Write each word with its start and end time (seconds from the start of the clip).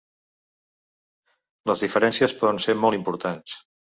Les 1.71 1.85
diferències 1.85 2.35
poden 2.41 2.61
ser 2.65 2.77
molt 2.87 2.99
importants. 3.01 3.61